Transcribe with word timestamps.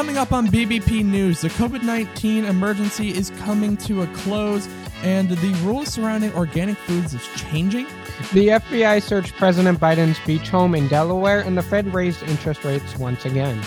Coming 0.00 0.16
up 0.16 0.32
on 0.32 0.46
BBP 0.46 1.04
News, 1.04 1.42
the 1.42 1.50
COVID 1.50 1.82
19 1.82 2.46
emergency 2.46 3.10
is 3.10 3.28
coming 3.42 3.76
to 3.76 4.00
a 4.00 4.06
close, 4.06 4.66
and 5.02 5.28
the 5.28 5.52
rules 5.62 5.88
surrounding 5.88 6.32
organic 6.32 6.78
foods 6.78 7.12
is 7.12 7.28
changing. 7.36 7.84
The 8.32 8.48
FBI 8.48 9.02
searched 9.02 9.34
President 9.34 9.78
Biden's 9.78 10.18
beach 10.26 10.48
home 10.48 10.74
in 10.74 10.88
Delaware, 10.88 11.40
and 11.40 11.54
the 11.54 11.62
Fed 11.62 11.92
raised 11.92 12.22
interest 12.22 12.64
rates 12.64 12.96
once 12.96 13.26
again. 13.26 13.60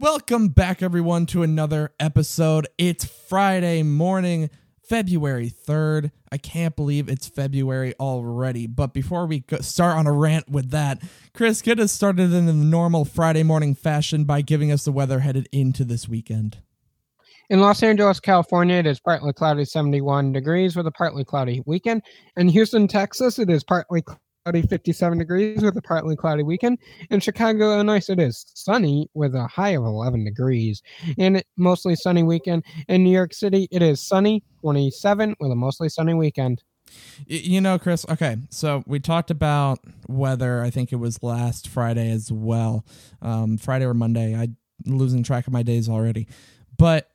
Welcome 0.00 0.50
back, 0.50 0.80
everyone, 0.80 1.26
to 1.26 1.42
another 1.42 1.90
episode. 1.98 2.68
It's 2.78 3.04
Friday 3.04 3.82
morning, 3.82 4.48
February 4.88 5.50
3rd. 5.50 6.12
I 6.30 6.36
can't 6.36 6.76
believe 6.76 7.08
it's 7.08 7.26
February 7.26 7.94
already. 7.98 8.68
But 8.68 8.94
before 8.94 9.26
we 9.26 9.42
start 9.60 9.96
on 9.96 10.06
a 10.06 10.12
rant 10.12 10.48
with 10.48 10.70
that, 10.70 11.02
Chris, 11.34 11.62
get 11.62 11.80
us 11.80 11.90
started 11.90 12.32
in 12.32 12.46
the 12.46 12.52
normal 12.52 13.04
Friday 13.04 13.42
morning 13.42 13.74
fashion 13.74 14.22
by 14.22 14.40
giving 14.40 14.70
us 14.70 14.84
the 14.84 14.92
weather 14.92 15.18
headed 15.18 15.48
into 15.50 15.82
this 15.82 16.08
weekend. 16.08 16.58
In 17.50 17.60
Los 17.60 17.82
Angeles, 17.82 18.20
California, 18.20 18.76
it 18.76 18.86
is 18.86 19.00
partly 19.00 19.32
cloudy, 19.32 19.64
71 19.64 20.32
degrees 20.32 20.76
with 20.76 20.86
a 20.86 20.92
partly 20.92 21.24
cloudy 21.24 21.60
weekend. 21.66 22.02
In 22.36 22.48
Houston, 22.48 22.86
Texas, 22.86 23.40
it 23.40 23.50
is 23.50 23.64
partly 23.64 24.02
cloudy, 24.02 24.20
57 24.46 25.18
degrees 25.18 25.62
with 25.62 25.76
a 25.76 25.82
partly 25.82 26.16
cloudy 26.16 26.42
weekend. 26.42 26.78
In 27.10 27.20
Chicago, 27.20 27.72
Illinois, 27.72 28.08
it 28.08 28.18
is 28.18 28.46
sunny 28.54 29.08
with 29.14 29.34
a 29.34 29.46
high 29.46 29.70
of 29.70 29.84
11 29.84 30.24
degrees 30.24 30.82
and 31.18 31.42
mostly 31.56 31.94
sunny 31.94 32.22
weekend. 32.22 32.64
In 32.88 33.04
New 33.04 33.10
York 33.12 33.34
City, 33.34 33.68
it 33.70 33.82
is 33.82 34.00
sunny, 34.00 34.42
27 34.60 35.36
with 35.38 35.50
a 35.50 35.54
mostly 35.54 35.88
sunny 35.88 36.14
weekend. 36.14 36.62
You 37.26 37.60
know, 37.60 37.78
Chris, 37.78 38.06
okay, 38.08 38.38
so 38.48 38.82
we 38.86 39.00
talked 39.00 39.30
about 39.30 39.80
weather, 40.08 40.62
I 40.62 40.70
think 40.70 40.92
it 40.92 40.96
was 40.96 41.22
last 41.22 41.68
Friday 41.68 42.10
as 42.10 42.32
well. 42.32 42.86
Um, 43.20 43.58
Friday 43.58 43.84
or 43.84 43.92
Monday. 43.92 44.34
I'm 44.34 44.56
losing 44.86 45.22
track 45.22 45.46
of 45.46 45.52
my 45.52 45.62
days 45.62 45.88
already. 45.88 46.26
But 46.78 47.10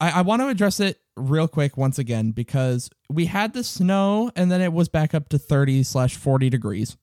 I, 0.00 0.10
I 0.10 0.20
want 0.22 0.42
to 0.42 0.48
address 0.48 0.80
it 0.80 1.00
real 1.16 1.48
quick 1.48 1.76
once 1.76 1.98
again 1.98 2.32
because 2.32 2.90
we 3.08 3.26
had 3.26 3.52
the 3.52 3.64
snow 3.64 4.30
and 4.36 4.50
then 4.50 4.60
it 4.60 4.72
was 4.72 4.88
back 4.88 5.14
up 5.14 5.28
to 5.30 5.38
30 5.38 5.82
slash 5.82 6.16
40 6.16 6.50
degrees, 6.50 6.96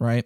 right? 0.00 0.24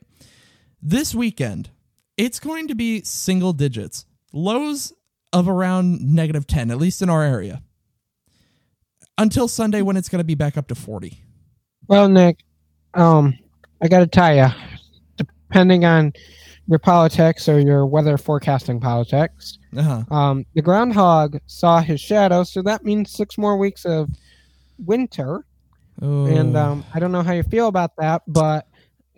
This 0.81 1.15
weekend, 1.15 1.71
it's 2.17 2.41
going 2.41 2.69
to 2.69 2.75
be 2.75 3.03
single 3.03 3.53
digits, 3.53 4.07
lows 4.33 4.93
of 5.33 5.49
around 5.49 6.01
negative 6.01 6.47
10, 6.47 6.71
at 6.71 6.79
least 6.79 7.03
in 7.03 7.11
our 7.11 7.23
area, 7.23 7.63
until 9.19 9.49
Sunday 9.49 9.83
when 9.83 9.97
it's 9.97 10.09
going 10.09 10.21
to 10.21 10.25
be 10.25 10.35
back 10.35 10.57
up 10.57 10.69
to 10.69 10.75
40. 10.75 11.19
Well, 11.87 12.09
Nick, 12.09 12.39
um, 12.95 13.39
I 13.83 13.89
got 13.89 14.01
to 14.01 14.07
tell 14.07 14.35
you, 14.35 14.47
depending 15.17 15.85
on 15.85 16.13
your 16.69 16.79
politics 16.79 17.49
or 17.49 17.59
your 17.59 17.85
weather 17.87 18.17
forecasting 18.19 18.79
politics, 18.79 19.59
Uh-huh. 19.77 20.05
um, 20.15 20.45
the 20.55 20.63
groundhog 20.63 21.39
saw 21.47 21.81
his 21.81 22.01
shadow, 22.01 22.45
so 22.45 22.63
that 22.63 22.85
means 22.85 23.11
six 23.11 23.37
more 23.39 23.57
weeks 23.57 23.85
of 23.85 24.09
winter. 24.79 25.45
And 26.01 26.57
Oh. 26.57 26.61
um, 26.63 26.85
I 26.95 27.01
don't 27.01 27.11
know 27.11 27.23
how 27.25 27.33
you 27.33 27.43
feel 27.43 27.67
about 27.67 27.97
that, 27.97 28.23
but 28.29 28.69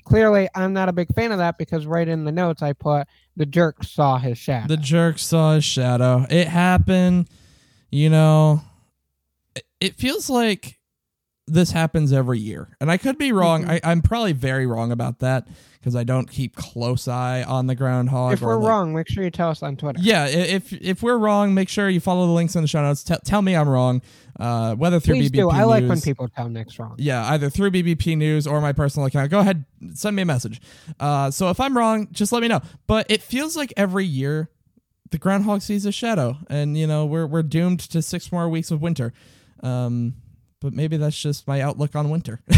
clearly 0.04 0.48
I'm 0.54 0.72
not 0.72 0.88
a 0.88 0.92
big 0.92 1.12
fan 1.14 1.30
of 1.32 1.38
that 1.38 1.58
because 1.58 1.84
right 1.86 2.08
in 2.08 2.24
the 2.24 2.32
notes 2.32 2.62
I 2.62 2.72
put 2.72 3.06
the 3.36 3.44
jerk 3.46 3.84
saw 3.84 4.16
his 4.18 4.38
shadow. 4.38 4.66
The 4.68 4.76
jerk 4.78 5.18
saw 5.18 5.54
his 5.54 5.64
shadow. 5.64 6.26
It 6.30 6.48
happened. 6.48 7.28
You 7.90 8.08
know, 8.10 8.62
it 9.80 9.96
feels 9.96 10.30
like 10.30 10.78
this 11.50 11.72
happens 11.72 12.12
every 12.12 12.38
year. 12.38 12.69
And 12.81 12.91
I 12.91 12.97
could 12.97 13.19
be 13.19 13.33
wrong. 13.33 13.65
Mhm. 13.65 13.71
I, 13.71 13.81
I'm 13.84 14.03
probably 14.03 14.33
very 14.33 14.66
wrong 14.66 14.93
about 14.93 15.19
that 15.21 15.47
because 15.78 15.97
I 15.97 16.05
don't 16.05 16.31
keep 16.31 16.55
close 16.56 17.09
eye 17.09 17.43
on 17.43 17.66
the 17.66 17.75
groundhog. 17.75 18.34
if 18.34 18.43
we're 18.43 18.59
wrong, 18.59 18.94
make 18.94 19.09
sure 19.09 19.25
you 19.25 19.31
tell 19.31 19.50
us 19.50 19.62
on 19.62 19.77
Twitter. 19.77 19.99
Yeah, 20.03 20.27
if 20.27 20.72
if 20.72 21.03
we're 21.03 21.16
wrong, 21.19 21.55
make 21.55 21.69
sure 21.69 21.88
you 21.88 22.00
follow 22.00 22.27
the 22.27 22.33
links 22.33 22.55
in 22.56 22.62
the 22.62 22.69
show 22.69 22.83
notes. 22.83 23.03
Tell 23.03 23.19
tell 23.25 23.43
me 23.43 23.55
I'm 23.56 23.69
wrong. 23.69 24.03
Uh, 24.38 24.75
whether 24.75 24.99
through 25.00 25.16
Please 25.16 25.31
BBP 25.31 25.34
do. 25.34 25.50
I 25.50 25.65
like 25.65 25.81
when 25.83 25.91
News- 25.91 26.05
people 26.05 26.27
tell 26.28 26.49
Nick's 26.49 26.78
wrong. 26.78 26.94
yeah, 26.99 27.28
either 27.33 27.50
through 27.50 27.72
BBP 27.72 28.17
News 28.17 28.47
or 28.47 28.61
my 28.62 28.72
personal 28.72 29.06
account. 29.06 29.31
Go 29.31 29.41
ahead, 29.41 29.67
send 29.93 30.17
me 30.17 30.22
a 30.22 30.27
message. 30.27 30.62
Uh, 30.99 31.31
so 31.31 31.50
if 31.50 31.61
I'm 31.61 31.77
wrong, 31.77 32.09
just 32.12 32.32
let 32.32 32.41
me 32.41 32.49
know. 32.49 32.61
But 32.87 33.11
it 33.11 33.22
feels 33.22 33.55
like 33.55 33.72
every 33.77 34.06
year 34.06 34.49
the 35.11 35.19
groundhog 35.19 35.61
sees 35.61 35.84
a 35.84 35.93
shadow, 35.93 36.38
and 36.49 36.78
you 36.78 36.87
know 36.87 37.05
we're 37.05 37.27
we're 37.27 37.43
doomed 37.43 37.81
to 37.81 38.00
six 38.00 38.32
more 38.32 38.49
weeks 38.49 38.71
of 38.71 38.81
winter. 38.81 39.12
Um, 39.62 40.15
but 40.60 40.72
maybe 40.72 40.97
that's 40.97 41.21
just 41.21 41.47
my 41.47 41.60
outlook 41.60 41.97
on 41.97 42.10
winter. 42.10 42.41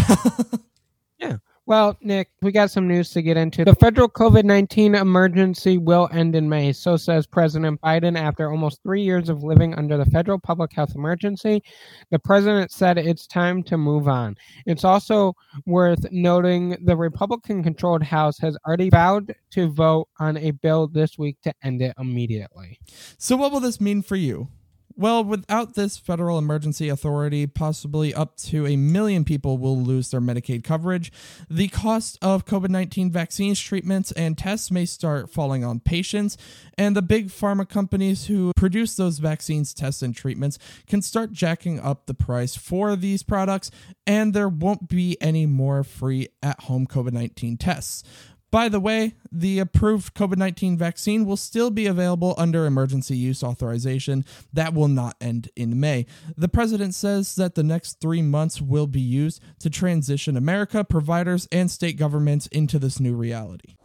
Yeah. 1.23 1.37
Well, 1.67 1.97
Nick, 2.01 2.31
we 2.43 2.51
got 2.51 2.73
some 2.73 2.89
news 2.89 3.11
to 3.11 3.23
get 3.23 3.37
into. 3.37 3.65
The 3.65 3.77
federal 3.77 4.09
COVID 4.09 4.43
19 4.43 4.97
emergency 4.97 5.79
will 5.79 6.09
end 6.13 6.35
in 6.35 6.49
May, 6.49 6.73
so 6.73 6.97
says 6.97 7.25
President 7.25 7.81
Biden. 7.81 8.19
After 8.19 8.51
almost 8.51 8.83
three 8.83 9.03
years 9.03 9.29
of 9.29 9.45
living 9.45 9.73
under 9.75 9.97
the 9.97 10.05
federal 10.07 10.41
public 10.41 10.73
health 10.73 10.97
emergency, 10.97 11.63
the 12.11 12.19
president 12.19 12.73
said 12.73 12.99
it's 12.99 13.29
time 13.29 13.63
to 13.63 13.79
move 13.79 14.09
on. 14.09 14.37
It's 14.67 14.83
also 14.83 15.37
worth 15.65 16.05
noting 16.11 16.77
the 16.85 16.97
Republican 16.97 17.63
controlled 17.63 18.03
House 18.03 18.39
has 18.41 18.57
already 18.67 18.91
vowed 18.91 19.33
to 19.53 19.71
vote 19.71 20.09
on 20.19 20.37
a 20.39 20.51
bill 20.51 20.89
this 20.89 21.17
week 21.17 21.41
to 21.43 21.55
end 21.63 21.81
it 21.81 21.95
immediately. 21.97 22.81
So, 23.19 23.37
what 23.37 23.53
will 23.53 23.61
this 23.61 23.81
mean 23.81 24.03
for 24.03 24.17
you? 24.17 24.49
Well, 24.97 25.25
without 25.25 25.75
this 25.75 25.97
federal 25.97 26.39
emergency 26.39 26.89
authority, 26.89 27.47
possibly 27.47 28.13
up 28.13 28.37
to 28.39 28.67
a 28.67 28.77
million 28.77 29.25
people 29.25 29.59
will 29.59 29.81
lose 29.81 30.11
their 30.11 30.21
Medicaid 30.21 30.65
coverage. 30.65 31.13
The 31.49 31.69
cost 31.69 32.19
of 32.21 32.45
COVID 32.45 32.69
19 32.69 33.11
vaccines, 33.11 33.61
treatments, 33.61 34.13
and 34.13 34.37
tests 34.37 34.71
may 34.71 34.85
start 34.85 35.31
falling 35.31 35.65
on 35.65 35.81
patients, 35.81 36.37
and 36.77 36.97
the 36.97 37.03
big 37.03 37.29
pharma 37.29 37.69
companies 37.69 38.27
who 38.27 38.53
produce 38.57 38.97
those 38.97 39.19
vaccines, 39.19 39.73
tests, 39.73 40.03
and 40.03 40.15
treatments 40.15 40.59
can 40.87 41.03
start 41.03 41.33
jacking 41.33 41.81
up 41.81 42.07
the 42.07 42.15
price 42.15 42.57
for 42.57 42.97
these 42.97 43.23
products, 43.23 43.71
and 44.07 44.35
there 44.35 44.49
won't 44.49 44.89
be 44.89 45.17
any 45.21 45.47
more 45.47 45.85
free 45.85 46.29
at 46.43 46.61
home 46.63 46.87
COVID 46.87 47.13
19 47.13 47.57
tests. 47.57 48.03
By 48.53 48.69
the 48.69 48.81
way, 48.81 49.15
the 49.33 49.61
approved 49.61 50.15
COVID 50.15 50.37
19 50.37 50.77
vaccine 50.77 51.25
will 51.25 51.39
still 51.39 51.71
be 51.71 51.87
available 51.87 52.35
under 52.37 52.67
emergency 52.67 53.17
use 53.17 53.43
authorization. 53.43 54.27
That 54.53 54.75
will 54.75 54.89
not 54.89 55.17
end 55.23 55.49
in 55.57 55.81
May. 55.81 56.05
The 56.37 56.51
president 56.51 56.95
says 56.95 57.35
that 57.37 57.55
the 57.55 57.63
next 57.63 57.99
three 57.99 58.21
months 58.21 58.61
will 58.61 58.87
be 58.87 59.01
used 59.01 59.41
to 59.61 59.71
transition 59.71 60.37
America, 60.37 60.85
providers, 60.85 61.49
and 61.51 61.71
state 61.71 61.97
governments 61.97 62.47
into 62.49 62.79
this 62.79 63.01
new 63.01 63.15
reality. 63.17 63.77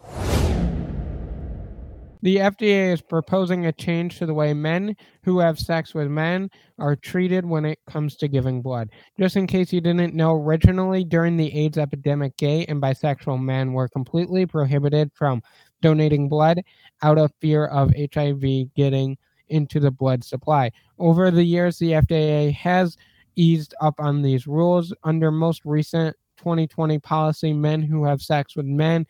The 2.21 2.37
FDA 2.37 2.91
is 2.91 3.01
proposing 3.01 3.65
a 3.65 3.71
change 3.71 4.17
to 4.17 4.25
the 4.25 4.33
way 4.33 4.53
men 4.53 4.95
who 5.23 5.39
have 5.39 5.59
sex 5.59 5.93
with 5.93 6.07
men 6.07 6.49
are 6.79 6.95
treated 6.95 7.45
when 7.45 7.65
it 7.65 7.79
comes 7.87 8.15
to 8.17 8.27
giving 8.27 8.61
blood. 8.61 8.89
Just 9.19 9.35
in 9.35 9.45
case 9.45 9.71
you 9.71 9.81
didn't 9.81 10.15
know, 10.15 10.33
originally 10.33 11.03
during 11.03 11.37
the 11.37 11.53
AIDS 11.55 11.77
epidemic, 11.77 12.35
gay 12.37 12.65
and 12.65 12.81
bisexual 12.81 13.41
men 13.41 13.73
were 13.73 13.87
completely 13.87 14.45
prohibited 14.45 15.11
from 15.13 15.41
donating 15.81 16.27
blood 16.27 16.61
out 17.03 17.17
of 17.19 17.31
fear 17.39 17.67
of 17.67 17.93
HIV 18.13 18.73
getting 18.75 19.17
into 19.49 19.79
the 19.79 19.91
blood 19.91 20.23
supply. 20.23 20.71
Over 20.97 21.29
the 21.29 21.43
years, 21.43 21.77
the 21.77 21.91
FDA 21.91 22.51
has 22.53 22.97
eased 23.35 23.75
up 23.79 23.95
on 23.99 24.21
these 24.21 24.47
rules. 24.47 24.93
Under 25.03 25.31
most 25.31 25.61
recent 25.65 26.15
2020 26.37 26.99
policy, 26.99 27.53
men 27.53 27.81
who 27.81 28.03
have 28.05 28.21
sex 28.21 28.55
with 28.55 28.65
men 28.65 29.05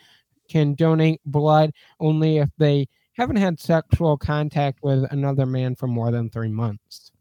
can 0.49 0.75
donate 0.75 1.21
blood 1.25 1.71
only 1.99 2.37
if 2.37 2.49
they 2.57 2.87
haven't 3.17 3.37
had 3.37 3.59
sexual 3.59 4.17
contact 4.17 4.79
with 4.83 5.11
another 5.11 5.45
man 5.45 5.75
for 5.75 5.87
more 5.87 6.11
than 6.11 6.29
three 6.29 6.51
months. 6.51 7.11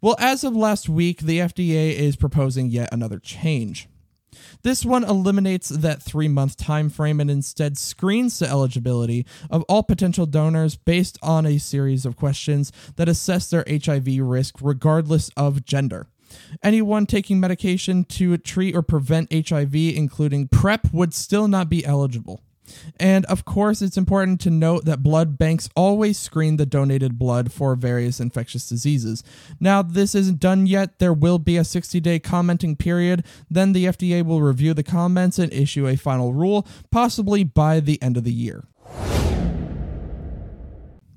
Well, 0.00 0.16
as 0.18 0.42
of 0.42 0.56
last 0.56 0.88
week, 0.88 1.20
the 1.20 1.38
FDA 1.38 1.92
is 1.92 2.16
proposing 2.16 2.70
yet 2.70 2.88
another 2.92 3.18
change. 3.18 3.88
This 4.62 4.84
one 4.84 5.04
eliminates 5.04 5.68
that 5.68 6.02
three 6.02 6.28
month 6.28 6.56
time 6.56 6.88
frame 6.88 7.20
and 7.20 7.30
instead 7.30 7.76
screens 7.76 8.38
the 8.38 8.48
eligibility 8.48 9.26
of 9.50 9.64
all 9.68 9.82
potential 9.82 10.26
donors 10.26 10.76
based 10.76 11.18
on 11.22 11.46
a 11.46 11.58
series 11.58 12.06
of 12.06 12.16
questions 12.16 12.72
that 12.96 13.08
assess 13.08 13.50
their 13.50 13.64
HIV 13.68 14.18
risk 14.20 14.56
regardless 14.60 15.30
of 15.36 15.64
gender. 15.64 16.06
Anyone 16.62 17.06
taking 17.06 17.40
medication 17.40 18.04
to 18.04 18.36
treat 18.38 18.76
or 18.76 18.82
prevent 18.82 19.32
HIV, 19.32 19.74
including 19.74 20.46
PrEP, 20.46 20.92
would 20.92 21.12
still 21.12 21.48
not 21.48 21.68
be 21.68 21.84
eligible. 21.84 22.40
And 22.98 23.24
of 23.26 23.44
course, 23.44 23.82
it's 23.82 23.96
important 23.96 24.40
to 24.42 24.50
note 24.50 24.84
that 24.84 25.02
blood 25.02 25.38
banks 25.38 25.68
always 25.74 26.18
screen 26.18 26.56
the 26.56 26.66
donated 26.66 27.18
blood 27.18 27.52
for 27.52 27.74
various 27.74 28.20
infectious 28.20 28.68
diseases. 28.68 29.22
Now, 29.58 29.82
this 29.82 30.14
isn't 30.14 30.40
done 30.40 30.66
yet. 30.66 30.98
There 30.98 31.12
will 31.12 31.38
be 31.38 31.56
a 31.56 31.64
60 31.64 32.00
day 32.00 32.18
commenting 32.18 32.76
period. 32.76 33.24
Then 33.50 33.72
the 33.72 33.86
FDA 33.86 34.24
will 34.24 34.42
review 34.42 34.74
the 34.74 34.82
comments 34.82 35.38
and 35.38 35.52
issue 35.52 35.86
a 35.86 35.96
final 35.96 36.32
rule, 36.32 36.66
possibly 36.90 37.44
by 37.44 37.80
the 37.80 38.00
end 38.02 38.16
of 38.16 38.24
the 38.24 38.32
year. 38.32 38.64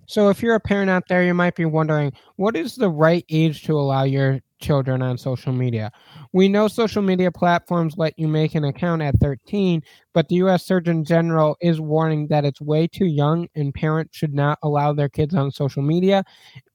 So, 0.05 0.29
if 0.29 0.43
you're 0.43 0.55
a 0.55 0.59
parent 0.59 0.91
out 0.91 1.07
there, 1.07 1.23
you 1.23 1.33
might 1.33 1.55
be 1.55 1.65
wondering 1.65 2.13
what 2.35 2.55
is 2.55 2.75
the 2.75 2.89
right 2.89 3.25
age 3.29 3.63
to 3.63 3.73
allow 3.73 4.03
your 4.03 4.41
children 4.63 5.01
on 5.01 5.17
social 5.17 5.53
media? 5.53 5.91
We 6.31 6.47
know 6.47 6.67
social 6.67 7.01
media 7.03 7.31
platforms 7.31 7.95
let 7.97 8.17
you 8.17 8.27
make 8.27 8.55
an 8.55 8.63
account 8.63 9.01
at 9.01 9.19
13, 9.19 9.83
but 10.13 10.27
the 10.29 10.35
U.S. 10.35 10.65
Surgeon 10.65 11.03
General 11.03 11.55
is 11.61 11.79
warning 11.79 12.27
that 12.27 12.45
it's 12.45 12.61
way 12.61 12.87
too 12.87 13.05
young 13.05 13.47
and 13.55 13.73
parents 13.73 14.17
should 14.17 14.33
not 14.33 14.57
allow 14.63 14.93
their 14.93 15.09
kids 15.09 15.35
on 15.35 15.51
social 15.51 15.83
media 15.83 16.23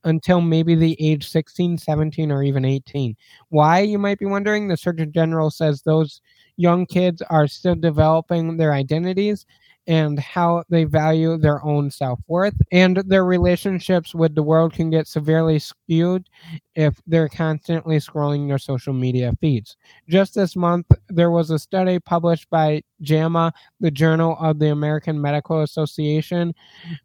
until 0.04 0.40
maybe 0.40 0.74
the 0.74 0.96
age 1.00 1.28
16, 1.28 1.78
17, 1.78 2.30
or 2.30 2.42
even 2.42 2.64
18. 2.64 3.16
Why, 3.48 3.80
you 3.80 3.98
might 3.98 4.18
be 4.18 4.26
wondering? 4.26 4.68
The 4.68 4.76
Surgeon 4.76 5.10
General 5.10 5.50
says 5.50 5.82
those 5.82 6.20
young 6.56 6.86
kids 6.86 7.22
are 7.30 7.48
still 7.48 7.74
developing 7.74 8.56
their 8.56 8.72
identities 8.72 9.46
and 9.88 10.18
how 10.20 10.62
they 10.68 10.84
value 10.84 11.38
their 11.38 11.64
own 11.64 11.90
self 11.90 12.20
worth. 12.28 12.54
And 12.70 12.98
their 12.98 13.24
relationships 13.24 14.14
with 14.14 14.34
the 14.34 14.42
world 14.42 14.74
can 14.74 14.90
get 14.90 15.08
severely 15.08 15.58
skewed 15.58 16.28
if 16.74 17.00
they're 17.06 17.28
constantly 17.28 17.96
scrolling 17.96 18.46
their 18.46 18.58
social 18.58 18.92
media 18.92 19.32
feeds. 19.40 19.76
Just 20.06 20.34
this 20.34 20.54
month, 20.54 20.86
there 21.08 21.30
was 21.30 21.50
a 21.50 21.58
study 21.58 21.98
published 21.98 22.50
by 22.50 22.82
JAMA, 23.00 23.52
the 23.80 23.90
Journal 23.90 24.36
of 24.38 24.58
the 24.58 24.70
American 24.70 25.20
Medical 25.20 25.62
Association, 25.62 26.54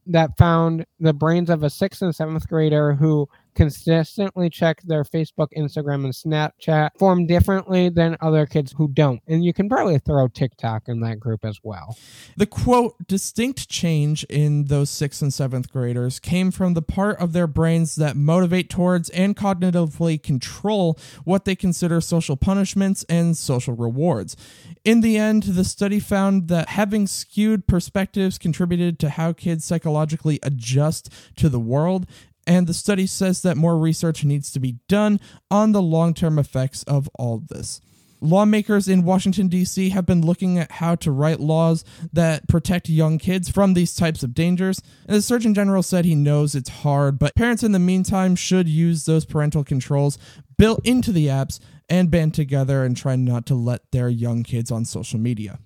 that 0.06 0.38
found 0.38 0.86
the 1.00 1.14
brains 1.14 1.50
of 1.50 1.64
a 1.64 1.70
sixth 1.70 2.02
and 2.02 2.14
seventh 2.14 2.48
grader 2.50 2.94
who 2.94 3.30
consistently 3.54 4.50
check 4.50 4.82
their 4.84 5.04
Facebook, 5.04 5.48
Instagram, 5.58 6.06
and 6.06 6.14
Snapchat 6.14 6.92
form 6.98 7.26
differently 7.28 7.90
than 7.90 8.18
other 8.22 8.46
kids 8.46 8.74
who 8.78 8.88
don't. 8.88 9.22
And 9.28 9.44
you 9.44 9.54
can 9.54 9.70
probably 9.70 10.00
throw 10.00 10.28
TikTok 10.28 10.84
in 10.88 11.02
that 11.02 11.20
group 11.20 11.46
as 11.46 11.60
well. 11.64 11.98
The 12.38 12.46
quote, 12.46 12.96
distinct 13.08 13.70
change 13.70 14.24
in 14.26 14.66
those 14.66 14.90
sixth 14.90 15.22
and 15.22 15.34
seventh 15.34 15.72
graders 15.72 16.20
came 16.20 16.52
from 16.52 16.74
the 16.74 16.82
part 16.82 17.20
of 17.20 17.34
their 17.34 17.48
brains 17.48 17.96
that 17.96 18.16
motivate 18.16 18.70
towards 18.70 19.10
and 19.10 19.36
cognitively 19.36 20.22
control 20.22 20.98
what 21.24 21.46
they 21.46 21.56
consider 21.56 22.02
social 22.02 22.38
punishments 22.38 23.04
and 23.10 23.38
social 23.38 23.76
rewards. 23.76 24.36
In 24.84 25.02
the 25.02 25.18
end, 25.18 25.44
the 25.44 25.64
study 25.64 26.00
found 26.00 26.48
that 26.50 26.70
having 26.70 27.08
skewed 27.08 27.68
perspectives 27.68 28.38
contributed 28.38 29.00
to 29.00 29.10
how 29.10 29.34
kids 29.34 29.66
psychologically 29.66 30.40
adjust 30.44 31.10
to 31.38 31.50
the 31.50 31.60
world 31.60 32.06
and 32.46 32.68
the 32.68 32.74
study 32.74 33.08
says 33.08 33.42
that 33.42 33.58
more 33.58 33.78
research 33.78 34.24
needs 34.24 34.52
to 34.52 34.60
be 34.60 34.78
done 34.88 35.20
on 35.50 35.72
the 35.72 35.82
long 35.82 36.14
term 36.14 36.38
effects 36.40 36.84
of 36.84 37.10
all 37.16 37.44
this. 37.50 37.82
Lawmakers 38.24 38.88
in 38.88 39.04
Washington, 39.04 39.50
D.C. 39.50 39.90
have 39.90 40.06
been 40.06 40.26
looking 40.26 40.58
at 40.58 40.72
how 40.72 40.96
to 40.96 41.12
write 41.12 41.42
laws 41.42 41.84
that 42.14 42.48
protect 42.48 42.88
young 42.88 43.18
kids 43.18 43.50
from 43.50 43.74
these 43.74 43.94
types 43.94 44.24
of 44.24 44.34
dangers. 44.34 44.82
And 45.06 45.18
the 45.18 45.22
Surgeon 45.22 45.54
General 45.54 45.84
said 45.84 46.06
he 46.06 46.16
knows 46.16 46.56
it's 46.56 46.70
hard, 46.70 47.20
but 47.20 47.36
parents 47.36 47.64
in 47.64 47.74
the 47.74 47.80
meantime 47.80 48.38
should 48.38 48.70
use 48.70 49.04
those 49.04 49.26
parental 49.26 49.66
controls 49.66 50.18
built 50.58 50.80
into 50.86 51.12
the 51.12 51.28
apps 51.28 51.60
and 51.90 52.10
band 52.10 52.34
together 52.34 52.86
and 52.86 52.96
try 52.96 53.18
not 53.18 53.46
to 53.48 53.56
let 53.56 53.92
their 53.92 54.08
young 54.08 54.44
kids 54.44 54.72
on 54.72 54.86
social 54.86 55.20
media. 55.20 55.60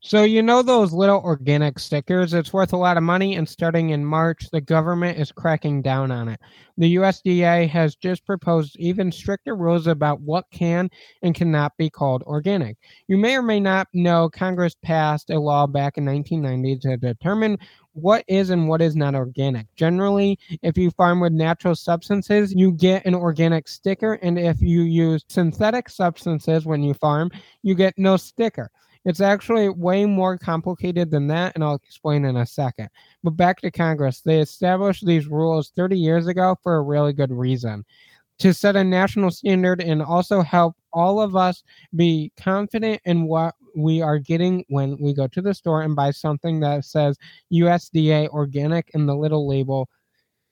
So, 0.00 0.22
you 0.22 0.42
know 0.42 0.62
those 0.62 0.92
little 0.92 1.20
organic 1.20 1.80
stickers? 1.80 2.32
It's 2.32 2.52
worth 2.52 2.72
a 2.72 2.76
lot 2.76 2.96
of 2.96 3.02
money, 3.02 3.34
and 3.34 3.48
starting 3.48 3.90
in 3.90 4.04
March, 4.04 4.48
the 4.52 4.60
government 4.60 5.18
is 5.18 5.32
cracking 5.32 5.82
down 5.82 6.12
on 6.12 6.28
it. 6.28 6.38
The 6.76 6.94
USDA 6.94 7.68
has 7.68 7.96
just 7.96 8.24
proposed 8.24 8.76
even 8.78 9.10
stricter 9.10 9.56
rules 9.56 9.88
about 9.88 10.20
what 10.20 10.44
can 10.52 10.88
and 11.22 11.34
cannot 11.34 11.76
be 11.76 11.90
called 11.90 12.22
organic. 12.22 12.76
You 13.08 13.16
may 13.16 13.34
or 13.34 13.42
may 13.42 13.58
not 13.58 13.88
know 13.92 14.28
Congress 14.28 14.76
passed 14.82 15.30
a 15.30 15.40
law 15.40 15.66
back 15.66 15.98
in 15.98 16.04
1990 16.04 16.78
to 16.88 16.96
determine 16.96 17.58
what 17.94 18.24
is 18.28 18.50
and 18.50 18.68
what 18.68 18.80
is 18.80 18.94
not 18.94 19.16
organic. 19.16 19.66
Generally, 19.74 20.38
if 20.62 20.78
you 20.78 20.92
farm 20.92 21.18
with 21.18 21.32
natural 21.32 21.74
substances, 21.74 22.54
you 22.54 22.70
get 22.70 23.04
an 23.04 23.16
organic 23.16 23.66
sticker, 23.66 24.12
and 24.14 24.38
if 24.38 24.60
you 24.60 24.82
use 24.82 25.24
synthetic 25.28 25.88
substances 25.88 26.64
when 26.66 26.84
you 26.84 26.94
farm, 26.94 27.32
you 27.62 27.74
get 27.74 27.94
no 27.98 28.16
sticker. 28.16 28.70
It's 29.04 29.20
actually 29.20 29.68
way 29.68 30.04
more 30.04 30.36
complicated 30.36 31.10
than 31.10 31.26
that, 31.28 31.52
and 31.54 31.64
I'll 31.64 31.74
explain 31.74 32.24
in 32.24 32.36
a 32.36 32.46
second. 32.46 32.88
But 33.22 33.36
back 33.36 33.60
to 33.60 33.70
Congress. 33.70 34.20
They 34.20 34.40
established 34.40 35.06
these 35.06 35.26
rules 35.26 35.72
30 35.76 35.98
years 35.98 36.26
ago 36.26 36.56
for 36.62 36.76
a 36.76 36.82
really 36.82 37.12
good 37.12 37.32
reason 37.32 37.84
to 38.38 38.54
set 38.54 38.76
a 38.76 38.84
national 38.84 39.30
standard 39.30 39.80
and 39.80 40.00
also 40.00 40.42
help 40.42 40.76
all 40.92 41.20
of 41.20 41.36
us 41.36 41.64
be 41.96 42.32
confident 42.36 43.00
in 43.04 43.26
what 43.26 43.54
we 43.76 44.00
are 44.00 44.18
getting 44.18 44.64
when 44.68 44.96
we 45.00 45.12
go 45.12 45.26
to 45.26 45.42
the 45.42 45.54
store 45.54 45.82
and 45.82 45.96
buy 45.96 46.10
something 46.10 46.60
that 46.60 46.84
says 46.84 47.16
USDA 47.52 48.28
organic 48.28 48.90
in 48.94 49.06
the 49.06 49.14
little 49.14 49.46
label 49.48 49.88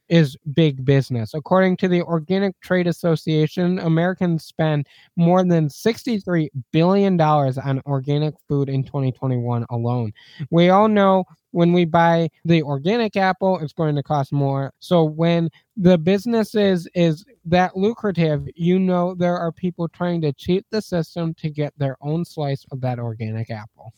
is 0.08 0.37
big 0.55 0.85
business. 0.85 1.35
According 1.35 1.76
to 1.79 1.88
the 1.88 2.03
Organic 2.03 2.58
Trade 2.61 2.87
Association, 2.87 3.79
Americans 3.81 4.44
spend 4.44 4.87
more 5.17 5.44
than 5.44 5.69
$63 5.69 6.49
billion 6.73 7.20
on 7.20 7.82
organic 7.87 8.35
food 8.49 8.69
in 8.69 8.85
2021 8.85 9.67
alone. 9.70 10.12
We 10.50 10.70
all 10.70 10.88
know 10.88 11.25
when 11.56 11.73
we 11.73 11.87
buy 11.87 12.29
the 12.44 12.62
organic 12.62 13.17
apple, 13.17 13.58
it's 13.61 13.73
going 13.73 13.97
to 13.97 14.03
cost 14.03 14.31
more. 14.31 14.75
So 14.79 15.05
when 15.05 15.49
the 15.75 15.97
business 15.97 16.55
is 16.55 16.88
is 16.94 17.25
that 17.44 17.76
lucrative, 17.76 18.47
you 18.55 18.79
know 18.79 19.14
there 19.14 19.37
are 19.37 19.53
people 19.53 19.88
trying 19.88 20.23
to 20.23 20.32
cheat 20.32 20.64
the 20.70 20.81
system 20.81 21.35
to 21.35 21.50
get 21.50 21.73
their 21.79 21.97
own 22.00 22.25
slice 22.25 22.64
of 22.73 22.81
that 22.81 22.99
organic 22.99 23.50
apple. 23.50 23.93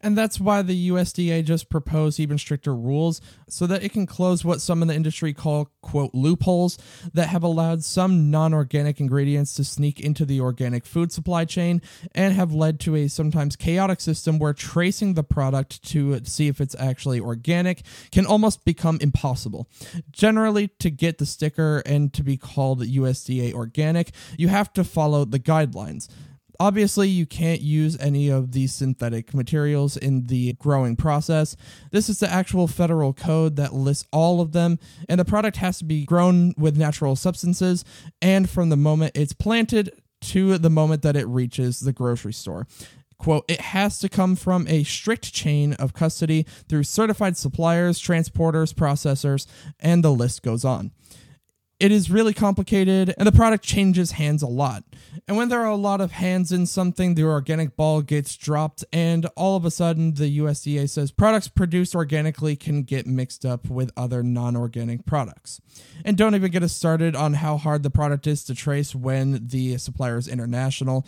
And 0.00 0.16
that's 0.16 0.40
why 0.40 0.62
the 0.62 0.90
USDA 0.90 1.44
just 1.44 1.68
proposed 1.68 2.18
even 2.18 2.38
stricter 2.38 2.74
rules 2.74 3.20
so 3.48 3.66
that 3.66 3.82
it 3.82 3.92
can 3.92 4.06
close 4.06 4.44
what 4.44 4.60
some 4.60 4.80
in 4.80 4.88
the 4.88 4.94
industry 4.94 5.34
call, 5.34 5.70
quote, 5.82 6.14
loopholes 6.14 6.78
that 7.12 7.28
have 7.28 7.42
allowed 7.42 7.84
some 7.84 8.30
non 8.30 8.54
organic 8.54 9.00
ingredients 9.00 9.54
to 9.54 9.64
sneak 9.64 10.00
into 10.00 10.24
the 10.24 10.40
organic 10.40 10.86
food 10.86 11.12
supply 11.12 11.44
chain 11.44 11.82
and 12.14 12.34
have 12.34 12.52
led 12.52 12.80
to 12.80 12.96
a 12.96 13.08
sometimes 13.08 13.54
chaotic 13.54 14.00
system 14.00 14.38
where 14.38 14.54
tracing 14.54 15.14
the 15.14 15.24
product 15.24 15.82
to 15.84 16.20
see 16.24 16.48
if 16.48 16.60
it's 16.60 16.74
actually 16.98 17.20
organic 17.20 17.82
can 18.10 18.26
almost 18.26 18.64
become 18.64 18.98
impossible. 19.00 19.68
Generally, 20.10 20.66
to 20.80 20.90
get 20.90 21.18
the 21.18 21.26
sticker 21.26 21.80
and 21.86 22.12
to 22.12 22.24
be 22.24 22.36
called 22.36 22.82
USDA 22.82 23.52
organic, 23.52 24.10
you 24.36 24.48
have 24.48 24.72
to 24.72 24.82
follow 24.82 25.24
the 25.24 25.38
guidelines. 25.38 26.08
Obviously, 26.58 27.08
you 27.08 27.24
can't 27.24 27.60
use 27.60 27.96
any 28.00 28.28
of 28.28 28.50
these 28.50 28.74
synthetic 28.74 29.32
materials 29.32 29.96
in 29.96 30.24
the 30.24 30.54
growing 30.54 30.96
process. 30.96 31.54
This 31.92 32.08
is 32.08 32.18
the 32.18 32.28
actual 32.28 32.66
federal 32.66 33.12
code 33.12 33.54
that 33.54 33.74
lists 33.74 34.08
all 34.12 34.40
of 34.40 34.50
them, 34.50 34.80
and 35.08 35.20
the 35.20 35.24
product 35.24 35.58
has 35.58 35.78
to 35.78 35.84
be 35.84 36.04
grown 36.04 36.52
with 36.58 36.76
natural 36.76 37.14
substances 37.14 37.84
and 38.20 38.50
from 38.50 38.70
the 38.70 38.76
moment 38.76 39.12
it's 39.14 39.32
planted 39.32 39.92
to 40.20 40.58
the 40.58 40.70
moment 40.70 41.02
that 41.02 41.14
it 41.14 41.28
reaches 41.28 41.78
the 41.78 41.92
grocery 41.92 42.32
store. 42.32 42.66
Quote, 43.18 43.44
it 43.48 43.60
has 43.60 43.98
to 43.98 44.08
come 44.08 44.36
from 44.36 44.66
a 44.68 44.84
strict 44.84 45.32
chain 45.32 45.72
of 45.74 45.92
custody 45.92 46.46
through 46.68 46.84
certified 46.84 47.36
suppliers, 47.36 48.00
transporters, 48.00 48.72
processors, 48.72 49.46
and 49.80 50.04
the 50.04 50.12
list 50.12 50.42
goes 50.42 50.64
on. 50.64 50.92
It 51.80 51.92
is 51.92 52.10
really 52.10 52.34
complicated, 52.34 53.14
and 53.16 53.26
the 53.26 53.32
product 53.32 53.64
changes 53.64 54.12
hands 54.12 54.42
a 54.42 54.48
lot. 54.48 54.82
And 55.28 55.36
when 55.36 55.48
there 55.48 55.60
are 55.60 55.70
a 55.70 55.76
lot 55.76 56.00
of 56.00 56.10
hands 56.10 56.50
in 56.50 56.66
something, 56.66 57.14
the 57.14 57.22
organic 57.22 57.76
ball 57.76 58.02
gets 58.02 58.36
dropped, 58.36 58.84
and 58.92 59.26
all 59.36 59.56
of 59.56 59.64
a 59.64 59.70
sudden, 59.70 60.14
the 60.14 60.38
USDA 60.38 60.90
says 60.90 61.12
products 61.12 61.46
produced 61.46 61.94
organically 61.94 62.56
can 62.56 62.82
get 62.82 63.06
mixed 63.06 63.44
up 63.44 63.70
with 63.70 63.92
other 63.96 64.24
non 64.24 64.56
organic 64.56 65.06
products. 65.06 65.60
And 66.04 66.16
don't 66.16 66.34
even 66.34 66.50
get 66.50 66.64
us 66.64 66.72
started 66.72 67.14
on 67.14 67.34
how 67.34 67.56
hard 67.56 67.84
the 67.84 67.90
product 67.90 68.26
is 68.26 68.42
to 68.44 68.56
trace 68.56 68.92
when 68.92 69.46
the 69.46 69.78
supplier 69.78 70.18
is 70.18 70.26
international. 70.26 71.06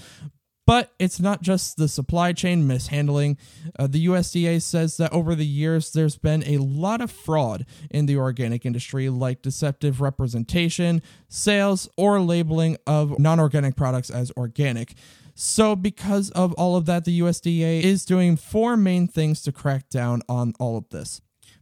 But 0.71 0.93
it's 1.01 1.19
not 1.19 1.43
just 1.43 1.79
the 1.79 1.89
supply 1.89 2.33
chain 2.33 2.65
mishandling. 2.65 3.39
Uh, 3.77 3.89
the 3.89 4.07
USDA 4.07 4.63
says 4.63 4.99
that 4.99 5.13
over 5.13 5.35
the 5.35 5.45
years, 5.45 5.91
there's 5.91 6.17
been 6.17 6.45
a 6.45 6.59
lot 6.59 7.01
of 7.01 7.11
fraud 7.11 7.67
in 7.91 8.07
the 8.07 8.17
organic 8.17 8.65
industry, 8.65 9.09
like 9.09 9.43
deceptive 9.43 10.01
representation, 10.01 11.03
sales, 11.27 11.89
or 11.97 12.21
labeling 12.21 12.77
of 12.87 13.19
non 13.19 13.41
organic 13.41 13.75
products 13.75 14.11
as 14.11 14.31
organic. 14.37 14.95
So, 15.35 15.75
because 15.75 16.31
of 16.31 16.53
all 16.53 16.77
of 16.77 16.87
that, 16.87 17.05
the 17.05 17.19
USDA 17.19 17.83
is 17.83 18.05
doing 18.05 18.37
four 18.37 18.77
main 18.77 19.09
things 19.09 19.43
to 19.43 19.51
crack 19.51 19.89
down 19.89 20.23
on 20.29 20.53
all 20.61 20.77
of 20.77 20.89
this. 20.91 21.21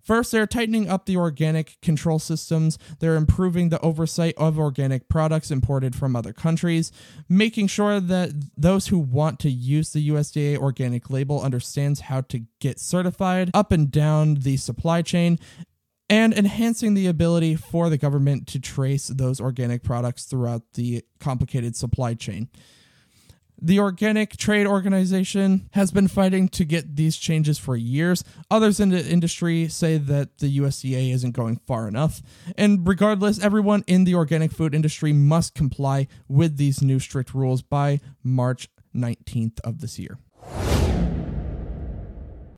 First, 0.09 0.33
they're 0.33 0.47
tightening 0.47 0.89
up 0.89 1.05
the 1.05 1.19
organic 1.19 1.79
control 1.83 2.19
systems. 2.19 2.79
They're 2.99 3.17
improving 3.17 3.69
the 3.69 3.79
oversight 3.81 4.33
of 4.39 4.59
organic 4.59 5.11
products 5.11 5.51
imported 5.51 5.95
from 5.95 6.17
other 6.17 6.33
countries, 6.33 6.91
making 7.29 7.67
sure 7.67 8.01
that 8.01 8.31
those 8.57 8.87
who 8.87 8.99
want 8.99 9.39
to 9.41 9.51
use 9.51 9.93
the 9.93 10.09
USDA 10.09 10.57
organic 10.57 11.11
label 11.11 11.43
understands 11.43 12.01
how 12.01 12.23
to 12.23 12.47
get 12.59 12.81
certified 12.81 13.51
up 13.53 13.71
and 13.71 13.91
down 13.91 14.37
the 14.37 14.57
supply 14.57 15.03
chain, 15.03 15.39
and 16.09 16.33
enhancing 16.33 16.95
the 16.95 17.07
ability 17.07 17.55
for 17.55 17.91
the 17.91 17.99
government 17.99 18.47
to 18.47 18.59
trace 18.59 19.09
those 19.09 19.43
organic 19.43 19.83
products 19.83 20.25
throughout 20.25 20.63
the 20.73 21.05
complicated 21.21 21.77
supply 21.77 22.15
chain. 22.15 22.49
The 23.61 23.81
Organic 23.81 24.37
Trade 24.37 24.69
Organization 24.69 25.69
has 25.73 25.91
been 25.91 26.07
fighting 26.07 26.49
to 26.51 26.65
get 26.65 26.95
these 26.95 27.17
changes 27.17 27.59
for 27.59 27.75
years. 27.75 28.23
Others 28.53 28.79
in 28.79 28.91
the 28.91 29.05
industry 29.05 29.67
say 29.67 29.99
that 29.99 30.39
the 30.39 30.59
USDA 30.59 31.13
isn't 31.13 31.33
going 31.33 31.61
far 31.67 31.89
enough. 31.89 32.23
And 32.57 32.87
regardless, 32.87 33.43
everyone 33.43 33.83
in 33.89 34.05
the 34.05 34.15
organic 34.15 34.53
food 34.53 34.77
industry 34.77 35.13
must 35.13 35.57
comply 35.57 36.07
with 36.29 36.57
these 36.57 36.83
new 36.83 37.01
strict 37.01 37.35
rules 37.35 37.63
by 37.63 37.99
March 38.23 38.69
19th 38.95 39.59
of 39.65 39.81
this 39.81 39.99
year. 39.99 40.19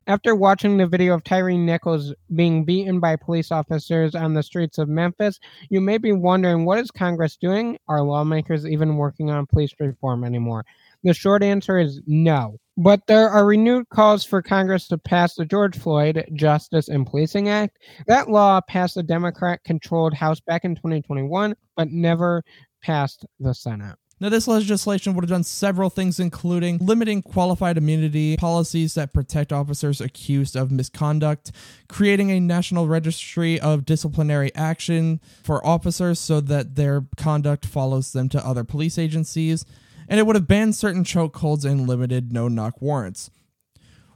After 0.07 0.35
watching 0.35 0.77
the 0.77 0.87
video 0.87 1.13
of 1.13 1.23
Tyre 1.23 1.51
Nichols 1.51 2.13
being 2.35 2.63
beaten 2.65 2.99
by 2.99 3.15
police 3.15 3.51
officers 3.51 4.13
on 4.13 4.33
the 4.33 4.43
streets 4.43 4.77
of 4.77 4.89
Memphis, 4.89 5.39
you 5.69 5.79
may 5.79 5.97
be 5.97 6.11
wondering 6.11 6.65
what 6.65 6.79
is 6.79 6.91
Congress 6.91 7.37
doing? 7.37 7.79
Are 7.87 8.03
lawmakers 8.03 8.67
even 8.67 8.97
working 8.97 9.31
on 9.31 9.47
police 9.47 9.73
reform 9.79 10.23
anymore? 10.23 10.65
The 11.03 11.13
short 11.13 11.43
answer 11.43 11.79
is 11.79 12.01
no. 12.05 12.57
But 12.77 13.05
there 13.07 13.29
are 13.29 13.45
renewed 13.45 13.89
calls 13.89 14.23
for 14.23 14.41
Congress 14.41 14.87
to 14.87 14.97
pass 14.97 15.35
the 15.35 15.45
George 15.45 15.77
Floyd 15.77 16.23
Justice 16.33 16.87
and 16.87 17.05
Policing 17.05 17.49
Act. 17.49 17.77
That 18.07 18.29
law 18.29 18.61
passed 18.61 18.95
the 18.95 19.03
Democrat 19.03 19.63
controlled 19.63 20.13
House 20.13 20.39
back 20.39 20.63
in 20.63 20.75
2021, 20.75 21.55
but 21.75 21.89
never 21.89 22.43
passed 22.81 23.25
the 23.39 23.53
Senate. 23.53 23.97
Now, 24.21 24.29
this 24.29 24.47
legislation 24.47 25.15
would 25.15 25.23
have 25.23 25.31
done 25.31 25.43
several 25.43 25.89
things, 25.89 26.19
including 26.19 26.77
limiting 26.77 27.23
qualified 27.23 27.75
immunity, 27.75 28.37
policies 28.37 28.93
that 28.93 29.13
protect 29.13 29.51
officers 29.51 29.99
accused 29.99 30.55
of 30.55 30.71
misconduct, 30.71 31.51
creating 31.89 32.29
a 32.29 32.39
national 32.39 32.87
registry 32.87 33.59
of 33.59 33.83
disciplinary 33.83 34.53
action 34.53 35.19
for 35.43 35.65
officers 35.65 36.19
so 36.19 36.39
that 36.39 36.75
their 36.75 37.03
conduct 37.17 37.65
follows 37.65 38.13
them 38.13 38.29
to 38.29 38.45
other 38.45 38.63
police 38.63 38.99
agencies, 38.99 39.65
and 40.11 40.19
it 40.19 40.27
would 40.27 40.35
have 40.35 40.47
banned 40.47 40.75
certain 40.75 41.05
chokeholds 41.05 41.63
and 41.63 41.87
limited 41.87 42.33
no 42.33 42.49
knock 42.49 42.81
warrants. 42.81 43.31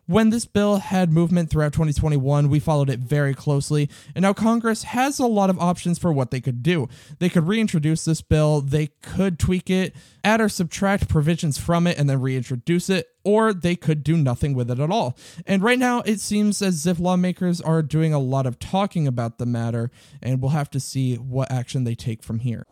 When 0.07 0.29
this 0.29 0.45
bill 0.45 0.77
had 0.77 1.11
movement 1.11 1.49
throughout 1.49 1.73
2021, 1.73 2.47
we 2.49 2.59
followed 2.59 2.91
it 2.91 2.99
very 2.99 3.33
closely, 3.33 3.89
and 4.13 4.21
now 4.21 4.33
Congress 4.33 4.83
has 4.83 5.17
a 5.17 5.25
lot 5.25 5.49
of 5.49 5.57
options 5.57 5.97
for 5.97 6.11
what 6.11 6.29
they 6.29 6.41
could 6.41 6.61
do. 6.61 6.87
They 7.17 7.29
could 7.29 7.47
reintroduce 7.47 8.05
this 8.05 8.21
bill, 8.21 8.61
they 8.61 8.89
could 9.01 9.39
tweak 9.39 9.69
it, 9.71 9.95
add 10.23 10.41
or 10.41 10.49
subtract 10.49 11.07
provisions 11.07 11.57
from 11.57 11.87
it, 11.87 11.97
and 11.97 12.07
then 12.07 12.21
reintroduce 12.21 12.87
it, 12.89 13.07
or 13.23 13.51
they 13.51 13.75
could 13.75 14.03
do 14.03 14.15
nothing 14.15 14.53
with 14.53 14.69
it 14.69 14.79
at 14.79 14.91
all. 14.91 15.17
And 15.47 15.63
right 15.63 15.79
now, 15.79 16.01
it 16.01 16.19
seems 16.19 16.61
as 16.61 16.85
if 16.85 16.99
lawmakers 16.99 17.61
are 17.61 17.81
doing 17.81 18.13
a 18.13 18.19
lot 18.19 18.45
of 18.45 18.59
talking 18.59 19.07
about 19.07 19.39
the 19.39 19.47
matter, 19.47 19.89
and 20.21 20.39
we'll 20.39 20.51
have 20.51 20.69
to 20.71 20.79
see 20.79 21.15
what 21.15 21.51
action 21.51 21.83
they 21.83 21.95
take 21.95 22.21
from 22.21 22.39
here. 22.39 22.67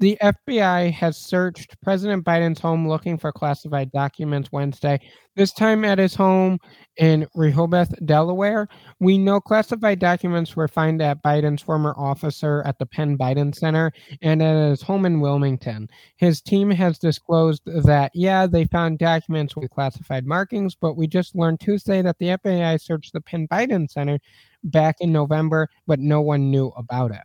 The 0.00 0.16
FBI 0.22 0.92
has 0.94 1.18
searched 1.18 1.78
President 1.82 2.24
Biden's 2.24 2.58
home 2.58 2.88
looking 2.88 3.18
for 3.18 3.32
classified 3.32 3.92
documents 3.92 4.50
Wednesday, 4.50 4.98
this 5.36 5.52
time 5.52 5.84
at 5.84 5.98
his 5.98 6.14
home 6.14 6.58
in 6.96 7.26
Rehoboth, 7.34 7.92
Delaware. 8.06 8.66
We 8.98 9.18
know 9.18 9.42
classified 9.42 9.98
documents 9.98 10.56
were 10.56 10.68
found 10.68 11.02
at 11.02 11.22
Biden's 11.22 11.60
former 11.60 11.92
officer 11.98 12.62
at 12.64 12.78
the 12.78 12.86
Penn 12.86 13.18
Biden 13.18 13.54
Center 13.54 13.92
and 14.22 14.42
at 14.42 14.70
his 14.70 14.80
home 14.80 15.04
in 15.04 15.20
Wilmington. 15.20 15.90
His 16.16 16.40
team 16.40 16.70
has 16.70 16.98
disclosed 16.98 17.60
that, 17.66 18.10
yeah, 18.14 18.46
they 18.46 18.64
found 18.64 19.00
documents 19.00 19.54
with 19.54 19.68
classified 19.68 20.24
markings, 20.24 20.74
but 20.74 20.96
we 20.96 21.08
just 21.08 21.36
learned 21.36 21.60
Tuesday 21.60 22.00
that 22.00 22.16
the 22.18 22.38
FBI 22.38 22.80
searched 22.80 23.12
the 23.12 23.20
Penn 23.20 23.46
Biden 23.48 23.86
Center 23.90 24.18
back 24.64 24.96
in 25.00 25.12
November, 25.12 25.68
but 25.86 26.00
no 26.00 26.22
one 26.22 26.50
knew 26.50 26.68
about 26.68 27.10
it 27.10 27.20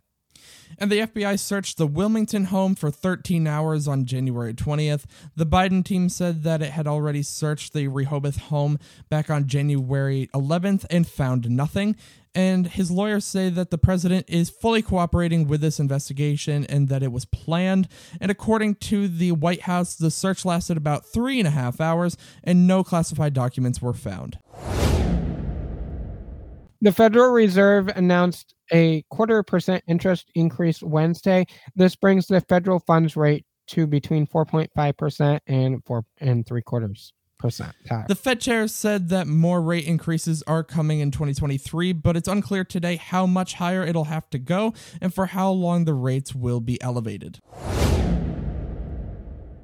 and 0.78 0.90
the 0.90 1.00
FBI 1.00 1.38
searched 1.38 1.78
the 1.78 1.86
Wilmington 1.86 2.44
home 2.46 2.74
for 2.74 2.90
13 2.90 3.46
hours 3.46 3.88
on 3.88 4.04
January 4.04 4.54
20th. 4.54 5.04
The 5.34 5.46
Biden 5.46 5.84
team 5.84 6.08
said 6.08 6.42
that 6.42 6.62
it 6.62 6.70
had 6.70 6.86
already 6.86 7.22
searched 7.22 7.72
the 7.72 7.88
Rehoboth 7.88 8.36
home 8.36 8.78
back 9.08 9.30
on 9.30 9.46
January 9.46 10.28
11th 10.34 10.86
and 10.90 11.06
found 11.06 11.48
nothing. 11.50 11.96
And 12.34 12.66
his 12.66 12.90
lawyers 12.90 13.24
say 13.24 13.48
that 13.48 13.70
the 13.70 13.78
president 13.78 14.26
is 14.28 14.50
fully 14.50 14.82
cooperating 14.82 15.48
with 15.48 15.62
this 15.62 15.80
investigation 15.80 16.66
and 16.66 16.88
that 16.90 17.02
it 17.02 17.10
was 17.10 17.24
planned. 17.24 17.88
And 18.20 18.30
according 18.30 18.74
to 18.74 19.08
the 19.08 19.32
White 19.32 19.62
House, 19.62 19.96
the 19.96 20.10
search 20.10 20.44
lasted 20.44 20.76
about 20.76 21.06
three 21.06 21.38
and 21.38 21.48
a 21.48 21.52
half 21.52 21.80
hours 21.80 22.18
and 22.44 22.66
no 22.66 22.84
classified 22.84 23.32
documents 23.32 23.80
were 23.80 23.94
found. 23.94 24.38
The 26.86 26.92
Federal 26.92 27.32
Reserve 27.32 27.88
announced 27.88 28.54
a 28.72 29.02
quarter 29.10 29.42
percent 29.42 29.82
interest 29.88 30.30
increase 30.36 30.84
Wednesday. 30.84 31.44
This 31.74 31.96
brings 31.96 32.28
the 32.28 32.40
federal 32.42 32.78
funds 32.78 33.16
rate 33.16 33.44
to 33.70 33.88
between 33.88 34.24
4.5% 34.24 35.40
and 35.48 35.84
4 35.84 36.04
and 36.18 36.46
3 36.46 36.62
quarters 36.62 37.12
percent. 37.40 37.72
The 38.06 38.14
Fed 38.14 38.40
chair 38.40 38.68
said 38.68 39.08
that 39.08 39.26
more 39.26 39.60
rate 39.60 39.84
increases 39.84 40.44
are 40.46 40.62
coming 40.62 41.00
in 41.00 41.10
2023, 41.10 41.92
but 41.92 42.16
it's 42.16 42.28
unclear 42.28 42.62
today 42.62 42.94
how 42.94 43.26
much 43.26 43.54
higher 43.54 43.82
it'll 43.82 44.04
have 44.04 44.30
to 44.30 44.38
go 44.38 44.72
and 45.00 45.12
for 45.12 45.26
how 45.26 45.50
long 45.50 45.86
the 45.86 45.94
rates 45.94 46.36
will 46.36 46.60
be 46.60 46.80
elevated. 46.80 47.40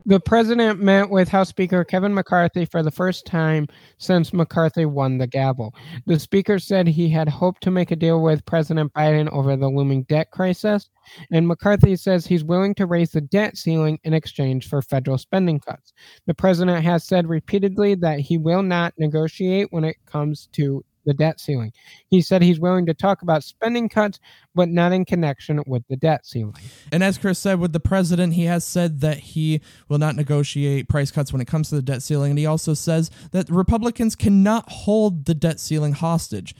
The 0.04 0.18
president 0.18 0.80
met 0.80 1.10
with 1.10 1.28
House 1.28 1.48
Speaker 1.48 1.84
Kevin 1.84 2.12
McCarthy 2.12 2.64
for 2.64 2.82
the 2.82 2.90
first 2.90 3.24
time 3.24 3.68
since 3.98 4.32
McCarthy 4.32 4.84
won 4.84 5.18
the 5.18 5.28
gavel. 5.28 5.74
The 6.06 6.18
speaker 6.18 6.58
said 6.58 6.88
he 6.88 7.08
had 7.08 7.28
hoped 7.28 7.62
to 7.62 7.70
make 7.70 7.92
a 7.92 7.96
deal 7.96 8.20
with 8.20 8.44
President 8.44 8.92
Biden 8.94 9.30
over 9.32 9.56
the 9.56 9.68
looming 9.68 10.02
debt 10.04 10.30
crisis, 10.32 10.88
and 11.30 11.46
McCarthy 11.46 11.94
says 11.94 12.26
he's 12.26 12.42
willing 12.42 12.74
to 12.76 12.86
raise 12.86 13.12
the 13.12 13.20
debt 13.20 13.56
ceiling 13.56 13.98
in 14.02 14.12
exchange 14.12 14.68
for 14.68 14.82
federal 14.82 15.18
spending 15.18 15.60
cuts. 15.60 15.92
The 16.26 16.34
president 16.34 16.82
has 16.82 17.04
said 17.04 17.28
repeatedly 17.28 17.94
that 17.96 18.18
he 18.18 18.38
will 18.38 18.62
not 18.62 18.94
negotiate 18.98 19.68
when 19.70 19.84
it 19.84 19.96
comes 20.06 20.48
to 20.52 20.84
the 21.04 21.14
debt 21.14 21.40
ceiling. 21.40 21.72
He 22.08 22.20
said 22.20 22.42
he's 22.42 22.60
willing 22.60 22.86
to 22.86 22.94
talk 22.94 23.22
about 23.22 23.44
spending 23.44 23.88
cuts, 23.88 24.20
but 24.54 24.68
not 24.68 24.92
in 24.92 25.04
connection 25.04 25.60
with 25.66 25.82
the 25.88 25.96
debt 25.96 26.26
ceiling. 26.26 26.54
And 26.90 27.02
as 27.02 27.18
Chris 27.18 27.38
said, 27.38 27.58
with 27.58 27.72
the 27.72 27.80
president, 27.80 28.34
he 28.34 28.44
has 28.44 28.66
said 28.66 29.00
that 29.00 29.18
he 29.18 29.60
will 29.88 29.98
not 29.98 30.16
negotiate 30.16 30.88
price 30.88 31.10
cuts 31.10 31.32
when 31.32 31.40
it 31.40 31.48
comes 31.48 31.68
to 31.68 31.74
the 31.74 31.82
debt 31.82 32.02
ceiling. 32.02 32.30
And 32.30 32.38
he 32.38 32.46
also 32.46 32.74
says 32.74 33.10
that 33.32 33.48
Republicans 33.50 34.16
cannot 34.16 34.70
hold 34.70 35.24
the 35.24 35.34
debt 35.34 35.60
ceiling 35.60 35.92
hostage. 35.92 36.54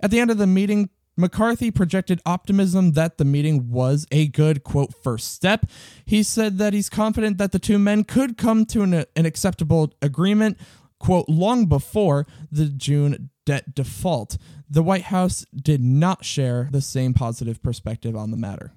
At 0.00 0.10
the 0.10 0.20
end 0.20 0.30
of 0.30 0.38
the 0.38 0.46
meeting, 0.46 0.90
McCarthy 1.16 1.70
projected 1.70 2.20
optimism 2.26 2.92
that 2.92 3.18
the 3.18 3.24
meeting 3.24 3.70
was 3.70 4.06
a 4.10 4.26
good, 4.28 4.64
quote, 4.64 4.92
first 4.92 5.32
step. 5.32 5.66
He 6.04 6.22
said 6.22 6.58
that 6.58 6.72
he's 6.72 6.90
confident 6.90 7.38
that 7.38 7.52
the 7.52 7.58
two 7.58 7.78
men 7.78 8.04
could 8.04 8.36
come 8.36 8.66
to 8.66 8.82
an, 8.82 9.04
an 9.14 9.26
acceptable 9.26 9.92
agreement, 10.02 10.58
quote, 10.98 11.28
long 11.28 11.66
before 11.66 12.26
the 12.50 12.66
June 12.66 13.30
debt 13.44 13.74
default. 13.74 14.36
The 14.68 14.82
White 14.82 15.04
House 15.04 15.44
did 15.54 15.82
not 15.82 16.24
share 16.24 16.68
the 16.70 16.80
same 16.80 17.14
positive 17.14 17.62
perspective 17.62 18.16
on 18.16 18.30
the 18.30 18.36
matter. 18.36 18.72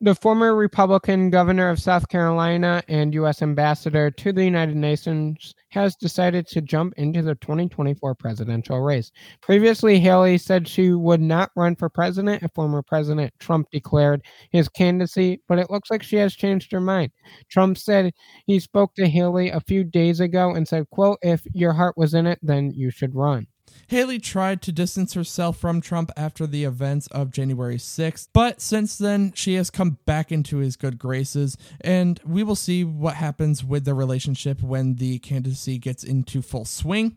The 0.00 0.14
former 0.14 0.54
Republican 0.54 1.28
governor 1.28 1.68
of 1.70 1.80
South 1.80 2.08
Carolina 2.08 2.84
and 2.86 3.12
U.S. 3.14 3.42
ambassador 3.42 4.12
to 4.12 4.32
the 4.32 4.44
United 4.44 4.76
Nations 4.76 5.56
has 5.70 5.96
decided 5.96 6.46
to 6.46 6.60
jump 6.60 6.94
into 6.96 7.20
the 7.20 7.34
2024 7.34 8.14
presidential 8.14 8.80
race. 8.80 9.10
Previously, 9.40 9.98
Haley 9.98 10.38
said 10.38 10.68
she 10.68 10.92
would 10.92 11.20
not 11.20 11.50
run 11.56 11.74
for 11.74 11.88
president 11.88 12.44
if 12.44 12.52
former 12.54 12.80
President 12.80 13.34
Trump 13.40 13.72
declared 13.72 14.22
his 14.50 14.68
candidacy, 14.68 15.40
but 15.48 15.58
it 15.58 15.68
looks 15.68 15.90
like 15.90 16.04
she 16.04 16.16
has 16.16 16.36
changed 16.36 16.70
her 16.70 16.80
mind. 16.80 17.10
Trump 17.48 17.76
said 17.76 18.12
he 18.46 18.60
spoke 18.60 18.94
to 18.94 19.08
Haley 19.08 19.48
a 19.48 19.58
few 19.58 19.82
days 19.82 20.20
ago 20.20 20.54
and 20.54 20.68
said, 20.68 20.88
quote, 20.90 21.18
if 21.22 21.42
your 21.54 21.72
heart 21.72 21.98
was 21.98 22.14
in 22.14 22.24
it, 22.28 22.38
then 22.40 22.70
you 22.70 22.90
should 22.92 23.16
run. 23.16 23.48
Haley 23.88 24.18
tried 24.18 24.62
to 24.62 24.72
distance 24.72 25.14
herself 25.14 25.58
from 25.58 25.80
Trump 25.80 26.10
after 26.16 26.46
the 26.46 26.64
events 26.64 27.06
of 27.08 27.30
January 27.30 27.76
6th, 27.76 28.28
but 28.32 28.60
since 28.60 28.98
then, 28.98 29.32
she 29.34 29.54
has 29.54 29.70
come 29.70 29.98
back 30.04 30.30
into 30.30 30.58
his 30.58 30.76
good 30.76 30.98
graces, 30.98 31.56
and 31.80 32.20
we 32.24 32.42
will 32.42 32.56
see 32.56 32.84
what 32.84 33.14
happens 33.14 33.64
with 33.64 33.84
the 33.84 33.94
relationship 33.94 34.62
when 34.62 34.96
the 34.96 35.18
candidacy 35.20 35.78
gets 35.78 36.04
into 36.04 36.42
full 36.42 36.64
swing. 36.64 37.16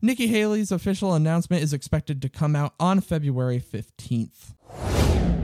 Nikki 0.00 0.26
Haley's 0.26 0.70
official 0.70 1.14
announcement 1.14 1.62
is 1.62 1.72
expected 1.72 2.20
to 2.22 2.28
come 2.28 2.54
out 2.54 2.74
on 2.78 3.00
February 3.00 3.60
15th. 3.60 5.43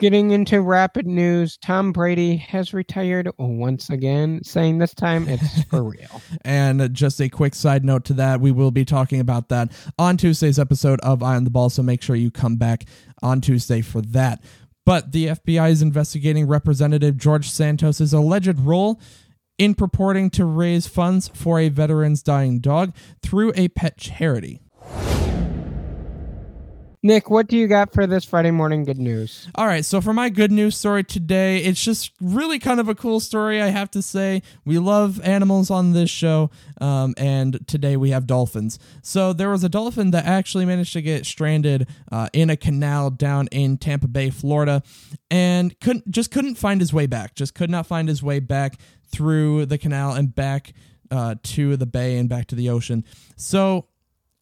Getting 0.00 0.30
into 0.30 0.60
rapid 0.60 1.08
news, 1.08 1.56
Tom 1.56 1.90
Brady 1.90 2.36
has 2.36 2.72
retired 2.72 3.28
once 3.36 3.90
again, 3.90 4.40
saying 4.44 4.78
this 4.78 4.94
time 4.94 5.26
it's 5.26 5.64
for 5.70 5.82
real. 5.82 6.22
and 6.42 6.94
just 6.94 7.20
a 7.20 7.28
quick 7.28 7.52
side 7.52 7.84
note 7.84 8.04
to 8.04 8.12
that, 8.12 8.40
we 8.40 8.52
will 8.52 8.70
be 8.70 8.84
talking 8.84 9.18
about 9.18 9.48
that 9.48 9.72
on 9.98 10.16
Tuesday's 10.16 10.56
episode 10.56 11.00
of 11.00 11.20
Eye 11.20 11.34
on 11.34 11.42
the 11.42 11.50
Ball, 11.50 11.68
so 11.68 11.82
make 11.82 12.00
sure 12.00 12.14
you 12.14 12.30
come 12.30 12.54
back 12.54 12.84
on 13.22 13.40
Tuesday 13.40 13.80
for 13.80 14.00
that. 14.00 14.40
But 14.86 15.10
the 15.10 15.26
FBI 15.26 15.70
is 15.70 15.82
investigating 15.82 16.46
Representative 16.46 17.16
George 17.16 17.50
Santos's 17.50 18.12
alleged 18.12 18.60
role 18.60 19.00
in 19.58 19.74
purporting 19.74 20.30
to 20.30 20.44
raise 20.44 20.86
funds 20.86 21.26
for 21.26 21.58
a 21.58 21.68
veteran's 21.70 22.22
dying 22.22 22.60
dog 22.60 22.94
through 23.20 23.52
a 23.56 23.66
pet 23.66 23.98
charity. 23.98 24.60
Nick, 27.02 27.30
what 27.30 27.46
do 27.46 27.56
you 27.56 27.68
got 27.68 27.92
for 27.92 28.08
this 28.08 28.24
Friday 28.24 28.50
morning 28.50 28.82
good 28.82 28.98
news? 28.98 29.48
All 29.54 29.66
right, 29.66 29.84
so 29.84 30.00
for 30.00 30.12
my 30.12 30.28
good 30.28 30.50
news 30.50 30.76
story 30.76 31.04
today, 31.04 31.58
it's 31.58 31.82
just 31.82 32.10
really 32.20 32.58
kind 32.58 32.80
of 32.80 32.88
a 32.88 32.94
cool 32.94 33.20
story, 33.20 33.62
I 33.62 33.68
have 33.68 33.88
to 33.92 34.02
say. 34.02 34.42
We 34.64 34.80
love 34.80 35.20
animals 35.22 35.70
on 35.70 35.92
this 35.92 36.10
show, 36.10 36.50
um, 36.80 37.14
and 37.16 37.64
today 37.68 37.96
we 37.96 38.10
have 38.10 38.26
dolphins. 38.26 38.80
So 39.00 39.32
there 39.32 39.48
was 39.48 39.62
a 39.62 39.68
dolphin 39.68 40.10
that 40.10 40.24
actually 40.24 40.64
managed 40.64 40.92
to 40.94 41.02
get 41.02 41.24
stranded 41.24 41.86
uh, 42.10 42.30
in 42.32 42.50
a 42.50 42.56
canal 42.56 43.10
down 43.10 43.46
in 43.52 43.76
Tampa 43.76 44.08
Bay, 44.08 44.30
Florida, 44.30 44.82
and 45.30 45.78
couldn't 45.78 46.10
just 46.10 46.32
couldn't 46.32 46.56
find 46.56 46.80
his 46.80 46.92
way 46.92 47.06
back. 47.06 47.36
Just 47.36 47.54
could 47.54 47.70
not 47.70 47.86
find 47.86 48.08
his 48.08 48.24
way 48.24 48.40
back 48.40 48.80
through 49.06 49.66
the 49.66 49.78
canal 49.78 50.14
and 50.14 50.34
back 50.34 50.72
uh, 51.12 51.36
to 51.44 51.76
the 51.76 51.86
bay 51.86 52.18
and 52.18 52.28
back 52.28 52.48
to 52.48 52.56
the 52.56 52.68
ocean. 52.68 53.04
So 53.36 53.86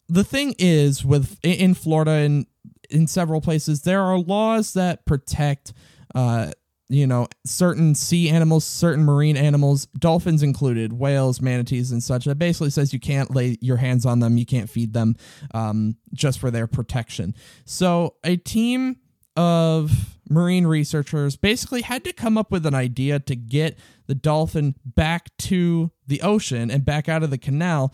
the 0.09 0.23
thing 0.23 0.55
is 0.57 1.03
with 1.03 1.37
in 1.43 1.73
Florida 1.73 2.11
and 2.11 2.45
in 2.89 3.07
several 3.07 3.41
places 3.41 3.81
there 3.81 4.01
are 4.01 4.17
laws 4.17 4.73
that 4.73 5.05
protect 5.05 5.73
uh 6.15 6.51
you 6.89 7.05
know 7.05 7.27
certain 7.45 7.93
sea 7.93 8.29
animals 8.29 8.63
certain 8.63 9.03
marine 9.03 9.35
animals 9.35 9.87
dolphins 9.99 10.41
included 10.41 10.93
whales 10.93 11.41
manatees 11.41 11.91
and 11.91 12.01
such. 12.01 12.25
That 12.25 12.39
basically 12.39 12.69
says 12.69 12.93
you 12.93 12.99
can't 12.99 13.35
lay 13.35 13.57
your 13.61 13.77
hands 13.77 14.05
on 14.05 14.19
them 14.19 14.37
you 14.37 14.45
can't 14.45 14.69
feed 14.69 14.93
them 14.93 15.15
um, 15.53 15.97
just 16.13 16.39
for 16.39 16.51
their 16.51 16.67
protection. 16.67 17.35
So 17.65 18.15
a 18.23 18.37
team 18.37 18.97
of 19.35 20.17
marine 20.29 20.65
researchers 20.65 21.35
basically 21.35 21.81
had 21.81 22.03
to 22.03 22.13
come 22.13 22.37
up 22.37 22.51
with 22.51 22.65
an 22.65 22.73
idea 22.73 23.19
to 23.19 23.35
get 23.35 23.77
the 24.07 24.15
dolphin 24.15 24.75
back 24.83 25.35
to 25.37 25.91
the 26.07 26.21
ocean 26.21 26.71
and 26.71 26.83
back 26.83 27.07
out 27.07 27.23
of 27.23 27.29
the 27.29 27.37
canal 27.37 27.93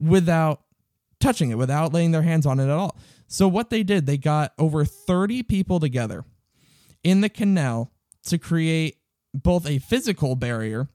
without 0.00 0.63
touching 1.24 1.50
it 1.50 1.58
without 1.58 1.92
laying 1.92 2.10
their 2.12 2.22
hands 2.22 2.46
on 2.46 2.60
it 2.60 2.64
at 2.64 2.70
all. 2.70 2.96
So 3.26 3.48
what 3.48 3.70
they 3.70 3.82
did, 3.82 4.06
they 4.06 4.18
got 4.18 4.52
over 4.58 4.84
30 4.84 5.42
people 5.42 5.80
together 5.80 6.24
in 7.02 7.22
the 7.22 7.28
canal 7.28 7.90
to 8.26 8.38
create 8.38 8.98
both 9.32 9.66
a 9.66 9.78
physical 9.78 10.36
barrier 10.36 10.88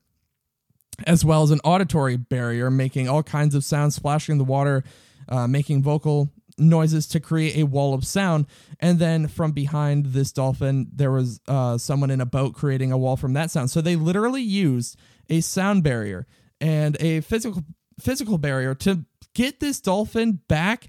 as 1.08 1.24
well 1.26 1.44
as 1.44 1.52
an 1.52 1.62
auditory 1.64 2.18
barrier, 2.18 2.70
making 2.70 3.08
all 3.08 3.24
kinds 3.24 3.56
of 3.56 3.64
sounds, 3.64 3.96
splashing 3.96 4.38
the 4.38 4.44
water, 4.44 4.84
uh, 5.30 5.48
making 5.48 5.82
vocal 5.82 6.30
noises 6.58 7.08
to 7.08 7.20
create 7.22 7.56
a 7.56 7.64
wall 7.64 7.94
of 7.94 8.06
sound. 8.06 8.46
And 8.80 9.00
then 9.00 9.28
from 9.28 9.54
behind 9.54 10.08
this 10.08 10.32
dolphin, 10.34 10.88
there 10.94 11.12
was 11.12 11.40
uh, 11.48 11.78
someone 11.78 12.12
in 12.12 12.20
a 12.20 12.26
boat 12.26 12.54
creating 12.54 12.92
a 12.92 12.98
wall 12.98 13.16
from 13.16 13.34
that 13.34 13.50
sound. 13.50 13.72
So 13.72 13.82
they 13.82 13.96
literally 13.96 14.42
used 14.42 15.00
a 15.30 15.40
sound 15.42 15.84
barrier 15.84 16.28
and 16.60 16.98
a 17.00 17.22
physical 17.22 17.64
physical 18.00 18.38
barrier 18.38 18.74
to 18.74 19.06
get 19.34 19.60
this 19.60 19.80
dolphin 19.80 20.40
back 20.48 20.88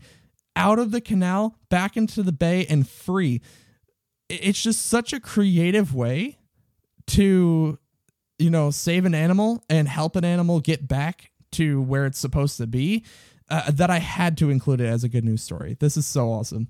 out 0.56 0.78
of 0.78 0.90
the 0.90 1.00
canal, 1.00 1.56
back 1.68 1.96
into 1.96 2.22
the 2.22 2.32
bay, 2.32 2.66
and 2.68 2.88
free. 2.88 3.40
It's 4.28 4.62
just 4.62 4.86
such 4.86 5.12
a 5.12 5.20
creative 5.20 5.94
way 5.94 6.38
to, 7.08 7.78
you 8.38 8.50
know, 8.50 8.70
save 8.70 9.04
an 9.04 9.14
animal 9.14 9.64
and 9.68 9.88
help 9.88 10.16
an 10.16 10.24
animal 10.24 10.60
get 10.60 10.86
back 10.86 11.30
to 11.52 11.82
where 11.82 12.06
it's 12.06 12.18
supposed 12.18 12.56
to 12.58 12.66
be 12.66 13.04
uh, 13.48 13.70
that 13.72 13.90
I 13.90 13.98
had 13.98 14.36
to 14.38 14.50
include 14.50 14.80
it 14.80 14.86
as 14.86 15.02
a 15.02 15.08
good 15.08 15.24
news 15.24 15.42
story. 15.42 15.76
This 15.78 15.96
is 15.96 16.06
so 16.06 16.30
awesome. 16.30 16.68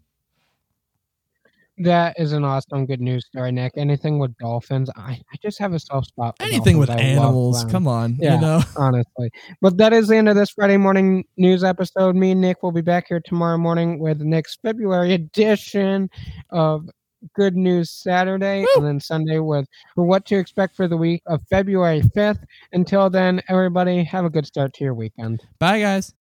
That 1.83 2.15
is 2.19 2.33
an 2.33 2.45
awesome 2.45 2.85
good 2.85 3.01
news 3.01 3.25
story, 3.27 3.53
Nick. 3.53 3.73
Anything 3.77 4.19
with 4.19 4.37
dolphins, 4.37 4.91
I, 4.97 5.13
I 5.13 5.37
just 5.43 5.59
have 5.59 5.73
a 5.73 5.79
soft 5.79 6.09
spot. 6.09 6.37
Anything 6.41 6.77
with 6.77 6.91
animals, 6.91 7.65
come 7.65 7.89
on, 7.89 8.17
yeah, 8.21 8.35
you 8.35 8.41
know. 8.43 8.63
honestly. 8.77 9.31
But 9.63 9.79
that 9.79 9.95
is 9.95 10.09
the 10.09 10.17
end 10.17 10.29
of 10.29 10.37
this 10.37 10.51
Friday 10.51 10.77
morning 10.77 11.25
news 11.39 11.65
episode. 11.65 12.17
Me 12.17 12.33
and 12.33 12.41
Nick 12.41 12.63
will 12.63 12.73
be 12.73 12.83
back 12.83 13.09
here 13.09 13.21
tomorrow 13.21 13.57
morning 13.57 13.99
with 13.99 14.19
the 14.19 14.27
next 14.27 14.61
February 14.63 15.15
edition 15.15 16.11
of 16.51 16.87
Good 17.35 17.57
News 17.57 17.91
Saturday, 17.91 18.61
Woo! 18.61 18.69
and 18.77 18.87
then 18.87 19.01
Sunday 19.01 19.39
with 19.39 19.67
for 19.95 20.05
what 20.05 20.27
to 20.27 20.37
expect 20.37 20.77
for 20.77 20.87
the 20.87 20.99
week 20.99 21.23
of 21.27 21.41
February 21.49 22.03
fifth. 22.15 22.45
Until 22.73 23.09
then, 23.09 23.41
everybody 23.49 24.05
have 24.05 24.27
a 24.27 24.31
good 24.31 24.47
start 24.47 24.75
to 24.75 24.85
your 24.85 24.95
weekend. 24.95 25.43
Bye, 25.59 25.81
guys. 25.81 26.13